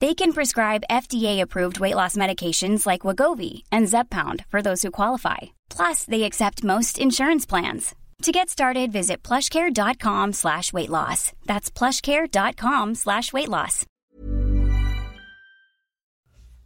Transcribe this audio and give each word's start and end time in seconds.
They 0.00 0.14
can 0.14 0.34
prescribe 0.34 0.84
FDA-approved 0.90 1.80
weight 1.80 1.94
loss 1.94 2.16
medications 2.16 2.86
like 2.86 3.06
Wagovi 3.06 3.62
and 3.72 3.86
Zepbound 3.88 4.44
for 4.48 4.60
those 4.60 4.82
who 4.82 4.90
qualify. 4.90 5.56
Plus, 5.70 6.04
they 6.04 6.24
accept 6.24 6.62
most 6.62 6.98
insurance 6.98 7.46
plans. 7.46 7.94
To 8.22 8.32
get 8.32 8.50
started, 8.50 8.92
visit 8.92 9.22
plushcare.com 9.22 10.32
slash 10.34 10.72
weight 10.72 10.90
loss. 10.90 11.32
That's 11.46 11.70
plushcare.com 11.70 12.94
slash 12.94 13.32
weight 13.32 13.48
loss. 13.48 13.86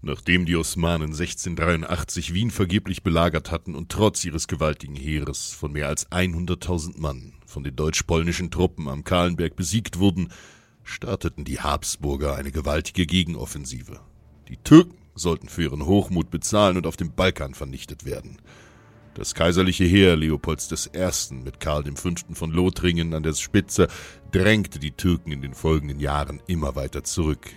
Nachdem 0.02 0.46
die 0.46 0.56
Osmanen 0.56 1.10
1683 1.10 2.32
Wien 2.32 2.50
vergeblich 2.50 3.02
belagert 3.02 3.50
hatten 3.50 3.74
und 3.74 3.92
trotz 3.92 4.24
ihres 4.24 4.48
gewaltigen 4.48 4.96
Heeres 4.96 5.52
von 5.52 5.72
mehr 5.72 5.88
als 5.88 6.10
100.000 6.10 6.98
Mann 6.98 7.34
von 7.46 7.62
den 7.64 7.76
deutsch-polnischen 7.76 8.50
Truppen 8.50 8.88
am 8.88 9.04
Kahlenberg 9.04 9.56
besiegt 9.56 9.98
wurden, 9.98 10.32
starteten 10.82 11.44
die 11.44 11.60
Habsburger 11.60 12.36
eine 12.36 12.50
gewaltige 12.50 13.06
Gegenoffensive. 13.06 14.00
Die 14.48 14.56
Türken 14.56 14.98
sollten 15.14 15.48
für 15.48 15.62
ihren 15.62 15.86
Hochmut 15.86 16.30
bezahlen 16.30 16.76
und 16.76 16.86
auf 16.86 16.96
dem 16.96 17.12
Balkan 17.12 17.54
vernichtet 17.54 18.04
werden. 18.04 18.38
Das 19.14 19.34
kaiserliche 19.34 19.84
Heer 19.84 20.16
Leopolds 20.16 20.88
I. 20.94 21.34
mit 21.34 21.60
Karl 21.60 21.84
V. 21.84 22.10
von 22.32 22.50
Lothringen 22.52 23.12
an 23.12 23.22
der 23.22 23.34
Spitze 23.34 23.88
drängte 24.30 24.78
die 24.78 24.92
Türken 24.92 25.32
in 25.32 25.42
den 25.42 25.54
folgenden 25.54 25.98
Jahren 25.98 26.40
immer 26.46 26.76
weiter 26.76 27.02
zurück. 27.02 27.50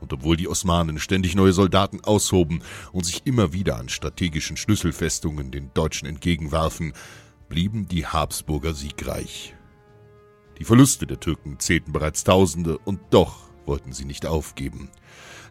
Und 0.00 0.12
obwohl 0.12 0.36
die 0.36 0.48
Osmanen 0.48 0.98
ständig 0.98 1.36
neue 1.36 1.52
Soldaten 1.52 2.00
aushoben 2.02 2.62
und 2.90 3.06
sich 3.06 3.22
immer 3.24 3.52
wieder 3.52 3.78
an 3.78 3.88
strategischen 3.88 4.56
Schlüsselfestungen 4.56 5.52
den 5.52 5.70
Deutschen 5.74 6.08
entgegenwarfen, 6.08 6.92
blieben 7.48 7.86
die 7.86 8.06
Habsburger 8.06 8.74
siegreich. 8.74 9.54
Die 10.58 10.64
Verluste 10.64 11.06
der 11.06 11.20
Türken 11.20 11.58
zählten 11.58 11.92
bereits 11.92 12.24
Tausende, 12.24 12.78
und 12.78 13.00
doch 13.10 13.50
wollten 13.66 13.92
sie 13.92 14.04
nicht 14.04 14.26
aufgeben. 14.26 14.90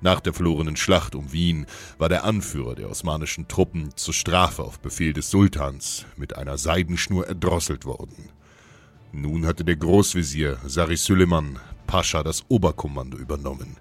Nach 0.01 0.19
der 0.19 0.33
verlorenen 0.33 0.75
Schlacht 0.75 1.13
um 1.13 1.31
Wien 1.31 1.67
war 1.99 2.09
der 2.09 2.23
Anführer 2.23 2.75
der 2.75 2.89
osmanischen 2.89 3.47
Truppen 3.47 3.95
zur 3.95 4.13
Strafe 4.13 4.63
auf 4.63 4.79
Befehl 4.79 5.13
des 5.13 5.29
Sultans 5.29 6.05
mit 6.17 6.35
einer 6.35 6.57
Seidenschnur 6.57 7.27
erdrosselt 7.27 7.85
worden. 7.85 8.29
Nun 9.11 9.45
hatte 9.45 9.63
der 9.63 9.75
Großvezier 9.75 10.57
Sari 10.65 10.97
Süleyman 10.97 11.59
Pascha 11.85 12.23
das 12.23 12.43
Oberkommando 12.47 13.17
übernommen. 13.17 13.77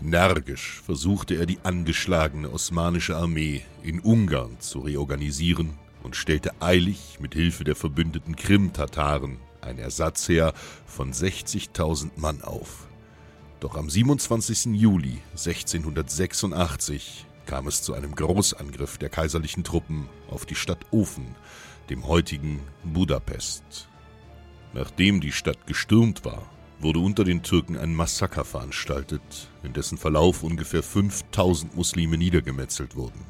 Energisch 0.00 0.80
versuchte 0.84 1.34
er 1.34 1.46
die 1.46 1.58
angeschlagene 1.64 2.50
osmanische 2.50 3.16
Armee 3.16 3.62
in 3.82 3.98
Ungarn 4.00 4.60
zu 4.60 4.80
reorganisieren 4.80 5.70
und 6.02 6.16
stellte 6.16 6.60
eilig 6.60 7.18
mit 7.20 7.34
Hilfe 7.34 7.64
der 7.64 7.76
verbündeten 7.76 8.36
Krim-Tataren 8.36 9.38
ein 9.60 9.78
Ersatzheer 9.78 10.54
von 10.86 11.12
60.000 11.12 12.12
Mann 12.16 12.42
auf. 12.42 12.86
Doch 13.60 13.76
am 13.76 13.90
27. 13.90 14.66
Juli 14.66 15.18
1686 15.32 17.26
kam 17.46 17.66
es 17.66 17.82
zu 17.82 17.94
einem 17.94 18.14
Großangriff 18.14 18.98
der 18.98 19.08
kaiserlichen 19.08 19.64
Truppen 19.64 20.08
auf 20.30 20.46
die 20.46 20.54
Stadt 20.54 20.86
Ofen, 20.90 21.34
dem 21.90 22.06
heutigen 22.06 22.60
Budapest. 22.84 23.88
Nachdem 24.74 25.20
die 25.20 25.32
Stadt 25.32 25.66
gestürmt 25.66 26.24
war, 26.24 26.48
wurde 26.78 27.00
unter 27.00 27.24
den 27.24 27.42
Türken 27.42 27.76
ein 27.76 27.94
Massaker 27.94 28.44
veranstaltet, 28.44 29.48
in 29.62 29.72
dessen 29.72 29.98
Verlauf 29.98 30.42
ungefähr 30.42 30.82
5000 30.82 31.74
Muslime 31.74 32.16
niedergemetzelt 32.16 32.94
wurden. 32.94 33.24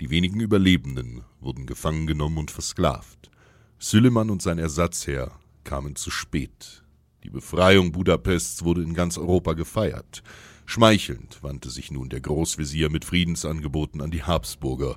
Die 0.00 0.10
wenigen 0.10 0.38
Überlebenden 0.40 1.24
wurden 1.40 1.66
gefangen 1.66 2.06
genommen 2.06 2.38
und 2.38 2.50
versklavt. 2.52 3.30
Süleyman 3.80 4.30
und 4.30 4.42
sein 4.42 4.58
Ersatzheer 4.58 5.32
kamen 5.64 5.96
zu 5.96 6.10
spät. 6.10 6.84
Die 7.24 7.30
Befreiung 7.30 7.90
Budapests 7.90 8.62
wurde 8.64 8.82
in 8.82 8.94
ganz 8.94 9.18
Europa 9.18 9.54
gefeiert. 9.54 10.22
Schmeichelnd 10.66 11.42
wandte 11.42 11.68
sich 11.68 11.90
nun 11.90 12.10
der 12.10 12.20
Großvezier 12.20 12.90
mit 12.90 13.04
Friedensangeboten 13.04 14.00
an 14.00 14.12
die 14.12 14.22
Habsburger, 14.22 14.96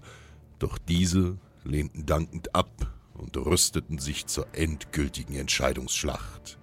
doch 0.59 0.78
diese 0.78 1.38
lehnten 1.63 2.06
dankend 2.06 2.53
ab 2.53 2.94
und 3.13 3.35
rüsteten 3.38 3.97
sich 3.97 4.28
zur 4.28 4.47
endgültigen 4.53 5.35
Entscheidungsschlacht. 5.35 6.59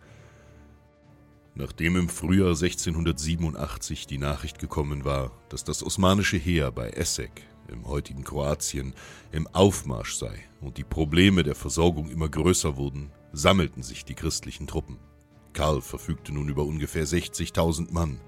Nachdem 1.54 1.96
im 1.96 2.08
Frühjahr 2.08 2.50
1687 2.50 4.06
die 4.06 4.18
Nachricht 4.18 4.60
gekommen 4.60 5.04
war, 5.04 5.32
dass 5.48 5.64
das 5.64 5.82
osmanische 5.82 6.36
Heer 6.36 6.70
bei 6.70 6.90
Essek 6.90 7.48
im 7.68 7.86
heutigen 7.86 8.24
Kroatien 8.24 8.94
im 9.32 9.46
Aufmarsch 9.48 10.14
sei 10.14 10.44
und 10.60 10.78
die 10.78 10.84
Probleme 10.84 11.42
der 11.42 11.54
Versorgung 11.54 12.08
immer 12.08 12.28
größer 12.28 12.76
wurden, 12.76 13.10
sammelten 13.32 13.82
sich 13.82 14.04
die 14.04 14.14
christlichen 14.14 14.66
Truppen. 14.66 14.98
Karl 15.52 15.80
verfügte 15.80 16.32
nun 16.32 16.48
über 16.48 16.64
ungefähr 16.64 17.06
60.000 17.06 17.92
Mann. 17.92 18.20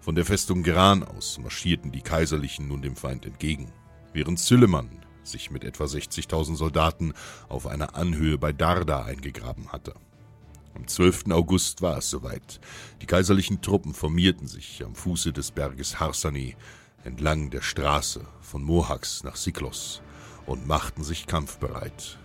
Von 0.00 0.14
der 0.14 0.24
Festung 0.24 0.62
Gran 0.62 1.02
aus 1.02 1.38
marschierten 1.38 1.92
die 1.92 2.02
Kaiserlichen 2.02 2.68
nun 2.68 2.82
dem 2.82 2.96
Feind 2.96 3.26
entgegen, 3.26 3.72
während 4.12 4.38
Süleyman 4.38 4.90
sich 5.22 5.50
mit 5.50 5.64
etwa 5.64 5.84
60.000 5.84 6.56
Soldaten 6.56 7.12
auf 7.48 7.66
einer 7.66 7.94
Anhöhe 7.94 8.38
bei 8.38 8.52
Darda 8.52 9.04
eingegraben 9.04 9.72
hatte. 9.72 9.94
Am 10.74 10.86
12. 10.86 11.24
August 11.30 11.82
war 11.82 11.98
es 11.98 12.08
soweit. 12.08 12.60
Die 13.02 13.06
kaiserlichen 13.06 13.60
Truppen 13.60 13.94
formierten 13.94 14.46
sich 14.46 14.84
am 14.84 14.94
Fuße 14.94 15.32
des 15.32 15.50
Berges 15.50 15.98
Harsani 15.98 16.56
entlang 17.08 17.48
der 17.48 17.62
Straße 17.62 18.20
von 18.42 18.62
Mohax 18.62 19.24
nach 19.24 19.36
Siklos 19.36 20.02
und 20.44 20.66
machten 20.66 21.02
sich 21.02 21.26
kampfbereit. 21.26 22.18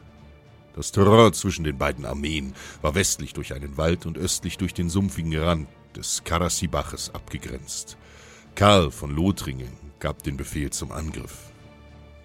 Das 0.76 0.92
Terrain 0.92 1.32
zwischen 1.32 1.64
den 1.64 1.78
beiden 1.78 2.06
Armeen 2.06 2.54
war 2.82 2.94
westlich 2.94 3.34
durch 3.34 3.54
einen 3.54 3.78
Wald 3.78 4.06
und 4.06 4.18
östlich 4.18 4.58
durch 4.58 4.74
den 4.74 4.90
sumpfigen 4.90 5.36
Rand 5.38 5.70
des 5.96 6.26
Karasibaches 6.26 7.16
abgegrenzt. 7.16 7.98
Karl 8.56 8.91
von 8.91 9.16
Lothringen 9.16 9.72
gab 10.00 10.22
den 10.22 10.35
Befehl 10.35 10.70
zum 10.72 10.91
Angriff. 10.91 11.52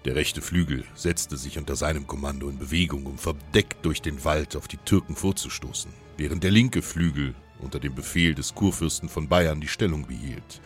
Der 0.03 0.15
rechte 0.15 0.41
Flügel 0.41 0.83
setzte 0.95 1.37
sich 1.37 1.57
unter 1.57 1.77
seinem 1.77 2.07
Kommando 2.07 2.49
in 2.49 2.57
Bewegung, 2.57 3.05
um 3.05 3.17
verdeckt 3.17 3.85
durch 3.85 4.01
den 4.01 4.25
Wald 4.25 4.57
auf 4.57 4.67
die 4.67 4.77
Türken 4.77 5.15
vorzustoßen, 5.15 5.91
während 6.17 6.43
der 6.43 6.51
linke 6.51 6.81
Flügel 6.81 7.35
unter 7.59 7.79
dem 7.79 7.95
Befehl 7.95 8.35
des 8.35 8.53
Kurfürsten 8.53 9.07
von 9.07 9.29
Bayern 9.29 9.61
die 9.61 9.67
Stellung 9.67 10.05
behielt. 10.05 10.61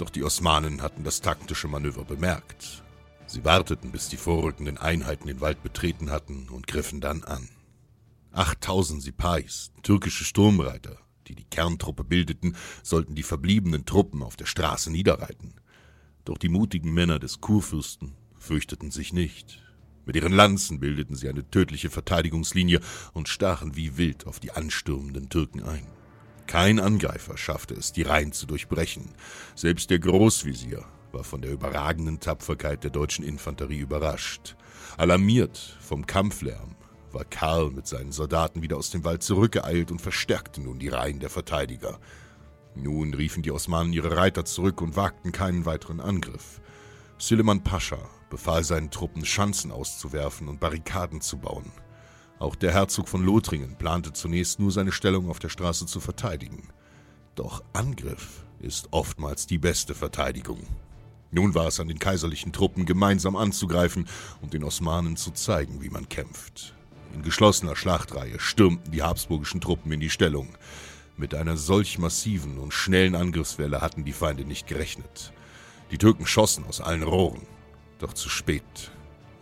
Doch 0.00 0.08
die 0.08 0.24
Osmanen 0.24 0.80
hatten 0.80 1.04
das 1.04 1.20
taktische 1.20 1.68
Manöver 1.68 2.04
bemerkt. 2.04 2.82
Sie 3.26 3.44
warteten, 3.44 3.92
bis 3.92 4.08
die 4.08 4.16
vorrückenden 4.16 4.78
Einheiten 4.78 5.26
den 5.26 5.42
Wald 5.42 5.62
betreten 5.62 6.10
hatten 6.10 6.48
und 6.48 6.66
griffen 6.66 7.02
dann 7.02 7.22
an. 7.22 7.50
8000 8.32 9.02
Sipais, 9.02 9.72
türkische 9.82 10.24
Sturmreiter, 10.24 10.96
die 11.28 11.34
die 11.34 11.44
Kerntruppe 11.44 12.02
bildeten, 12.02 12.56
sollten 12.82 13.14
die 13.14 13.22
verbliebenen 13.22 13.84
Truppen 13.84 14.22
auf 14.22 14.36
der 14.36 14.46
Straße 14.46 14.90
niederreiten. 14.90 15.52
Doch 16.24 16.38
die 16.38 16.48
mutigen 16.48 16.94
Männer 16.94 17.18
des 17.18 17.42
Kurfürsten 17.42 18.14
fürchteten 18.38 18.90
sich 18.90 19.12
nicht. 19.12 19.62
Mit 20.06 20.16
ihren 20.16 20.32
Lanzen 20.32 20.80
bildeten 20.80 21.14
sie 21.14 21.28
eine 21.28 21.50
tödliche 21.50 21.90
Verteidigungslinie 21.90 22.80
und 23.12 23.28
stachen 23.28 23.76
wie 23.76 23.98
wild 23.98 24.26
auf 24.26 24.40
die 24.40 24.52
anstürmenden 24.52 25.28
Türken 25.28 25.62
ein. 25.62 25.86
Kein 26.50 26.80
Angreifer 26.80 27.36
schaffte 27.36 27.74
es, 27.74 27.92
die 27.92 28.02
Reihen 28.02 28.32
zu 28.32 28.44
durchbrechen. 28.44 29.14
Selbst 29.54 29.88
der 29.88 30.00
Großvisier 30.00 30.84
war 31.12 31.22
von 31.22 31.42
der 31.42 31.52
überragenden 31.52 32.18
Tapferkeit 32.18 32.82
der 32.82 32.90
deutschen 32.90 33.24
Infanterie 33.24 33.78
überrascht. 33.78 34.56
Alarmiert 34.96 35.78
vom 35.80 36.06
Kampflärm 36.08 36.74
war 37.12 37.24
Karl 37.24 37.70
mit 37.70 37.86
seinen 37.86 38.10
Soldaten 38.10 38.62
wieder 38.62 38.78
aus 38.78 38.90
dem 38.90 39.04
Wald 39.04 39.22
zurückgeeilt 39.22 39.92
und 39.92 40.00
verstärkte 40.00 40.60
nun 40.60 40.80
die 40.80 40.88
Reihen 40.88 41.20
der 41.20 41.30
Verteidiger. 41.30 42.00
Nun 42.74 43.14
riefen 43.14 43.44
die 43.44 43.52
Osmanen 43.52 43.92
ihre 43.92 44.16
Reiter 44.16 44.44
zurück 44.44 44.82
und 44.82 44.96
wagten 44.96 45.30
keinen 45.30 45.66
weiteren 45.66 46.00
Angriff. 46.00 46.60
Süleyman 47.16 47.62
Pascha 47.62 48.10
befahl 48.28 48.64
seinen 48.64 48.90
Truppen, 48.90 49.24
Schanzen 49.24 49.70
auszuwerfen 49.70 50.48
und 50.48 50.58
Barrikaden 50.58 51.20
zu 51.20 51.38
bauen. 51.38 51.70
Auch 52.40 52.56
der 52.56 52.72
Herzog 52.72 53.06
von 53.06 53.22
Lothringen 53.22 53.76
plante 53.76 54.14
zunächst 54.14 54.58
nur 54.60 54.72
seine 54.72 54.92
Stellung 54.92 55.28
auf 55.28 55.38
der 55.38 55.50
Straße 55.50 55.84
zu 55.84 56.00
verteidigen. 56.00 56.68
Doch 57.34 57.62
Angriff 57.74 58.44
ist 58.60 58.88
oftmals 58.92 59.46
die 59.46 59.58
beste 59.58 59.94
Verteidigung. 59.94 60.60
Nun 61.30 61.54
war 61.54 61.66
es 61.66 61.78
an 61.80 61.88
den 61.88 61.98
kaiserlichen 61.98 62.54
Truppen, 62.54 62.86
gemeinsam 62.86 63.36
anzugreifen 63.36 64.08
und 64.40 64.54
den 64.54 64.64
Osmanen 64.64 65.16
zu 65.16 65.32
zeigen, 65.32 65.82
wie 65.82 65.90
man 65.90 66.08
kämpft. 66.08 66.74
In 67.14 67.22
geschlossener 67.22 67.76
Schlachtreihe 67.76 68.40
stürmten 68.40 68.90
die 68.90 69.02
habsburgischen 69.02 69.60
Truppen 69.60 69.92
in 69.92 70.00
die 70.00 70.10
Stellung. 70.10 70.48
Mit 71.18 71.34
einer 71.34 71.58
solch 71.58 71.98
massiven 71.98 72.58
und 72.58 72.72
schnellen 72.72 73.16
Angriffswelle 73.16 73.82
hatten 73.82 74.06
die 74.06 74.14
Feinde 74.14 74.46
nicht 74.46 74.66
gerechnet. 74.66 75.34
Die 75.90 75.98
Türken 75.98 76.24
schossen 76.24 76.64
aus 76.64 76.80
allen 76.80 77.02
Rohren, 77.02 77.42
doch 77.98 78.14
zu 78.14 78.30
spät. 78.30 78.90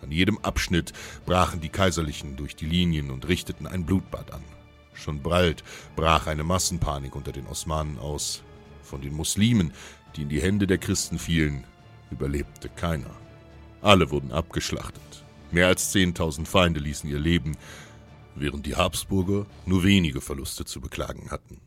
An 0.03 0.13
jedem 0.13 0.39
Abschnitt 0.39 0.93
brachen 1.27 1.61
die 1.61 1.69
Kaiserlichen 1.69 2.37
durch 2.37 2.57
die 2.57 2.67
Linien 2.67 3.11
und 3.11 3.29
richteten 3.29 3.67
ein 3.67 3.85
Blutbad 3.85 4.33
an. 4.33 4.43
Schon 4.95 5.23
bald 5.23 5.63
brach 5.97 6.27
eine 6.27 6.45
Massenpanik 6.45 7.15
unter 7.15 7.33
den 7.33 7.47
Osmanen 7.47 7.99
aus. 7.99 8.43
Von 8.83 9.01
den 9.01 9.15
Muslimen, 9.15 9.73
die 10.17 10.23
in 10.23 10.29
die 10.29 10.41
Hände 10.41 10.67
der 10.67 10.79
Christen 10.79 11.19
fielen, 11.19 11.65
überlebte 12.11 12.69
keiner. 12.69 13.11
Alle 13.81 14.11
wurden 14.11 14.33
abgeschlachtet. 14.33 15.25
Mehr 15.51 15.69
als 15.69 15.95
10.000 15.95 16.47
Feinde 16.47 16.81
ließen 16.81 17.09
ihr 17.09 17.19
Leben, 17.19 17.57
während 18.35 18.67
die 18.67 18.77
Habsburger 18.77 19.47
nur 19.67 19.85
wenige 19.85 20.21
Verluste 20.21 20.65
zu 20.65 20.81
beklagen 20.81 21.31
hatten. 21.31 21.61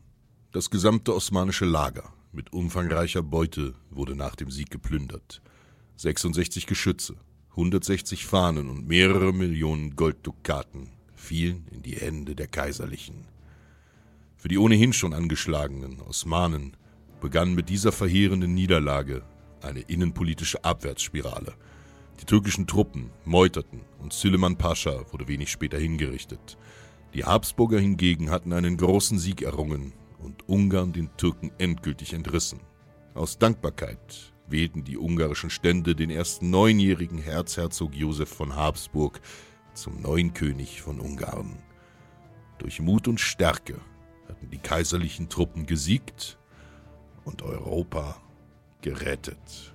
Das 0.52 0.70
gesamte 0.70 1.14
osmanische 1.14 1.64
Lager 1.64 2.12
mit 2.32 2.52
umfangreicher 2.52 3.22
Beute 3.22 3.74
wurde 3.90 4.14
nach 4.14 4.36
dem 4.36 4.50
Sieg 4.50 4.70
geplündert. 4.70 5.42
66 5.96 6.66
Geschütze, 6.66 7.16
160 7.52 8.26
Fahnen 8.26 8.68
und 8.68 8.88
mehrere 8.88 9.32
Millionen 9.32 9.96
Golddukaten 9.96 10.90
fielen 11.14 11.66
in 11.70 11.82
die 11.82 11.96
Hände 11.96 12.34
der 12.34 12.48
Kaiserlichen. 12.48 13.26
Für 14.36 14.48
die 14.48 14.58
ohnehin 14.58 14.92
schon 14.92 15.14
angeschlagenen 15.14 16.00
Osmanen 16.00 16.76
begann 17.20 17.54
mit 17.54 17.68
dieser 17.68 17.92
verheerenden 17.92 18.54
Niederlage 18.54 19.22
eine 19.62 19.80
innenpolitische 19.80 20.64
Abwärtsspirale– 20.64 21.54
die 22.22 22.26
türkischen 22.26 22.68
Truppen 22.68 23.10
meuterten 23.24 23.80
und 23.98 24.12
Süleyman 24.12 24.56
Pascha 24.56 25.04
wurde 25.10 25.26
wenig 25.26 25.50
später 25.50 25.76
hingerichtet. 25.76 26.56
Die 27.14 27.24
Habsburger 27.24 27.80
hingegen 27.80 28.30
hatten 28.30 28.52
einen 28.52 28.76
großen 28.76 29.18
Sieg 29.18 29.42
errungen 29.42 29.92
und 30.20 30.48
Ungarn 30.48 30.92
den 30.92 31.10
Türken 31.16 31.50
endgültig 31.58 32.12
entrissen. 32.12 32.60
Aus 33.14 33.38
Dankbarkeit 33.38 34.31
wählten 34.46 34.84
die 34.84 34.98
ungarischen 34.98 35.50
Stände 35.50 35.94
den 35.94 36.10
ersten 36.10 36.50
neunjährigen 36.50 37.22
Erzherzog 37.22 37.94
Josef 37.94 38.28
von 38.28 38.56
Habsburg 38.56 39.20
zum 39.74 40.00
neuen 40.00 40.34
König 40.34 40.82
von 40.82 41.00
Ungarn. 41.00 41.62
Durch 42.58 42.80
Mut 42.80 43.08
und 43.08 43.20
Stärke 43.20 43.80
hatten 44.28 44.50
die 44.50 44.58
kaiserlichen 44.58 45.28
Truppen 45.28 45.66
gesiegt 45.66 46.38
und 47.24 47.42
Europa 47.42 48.20
gerettet. 48.82 49.71